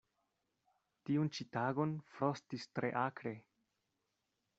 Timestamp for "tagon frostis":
1.57-2.65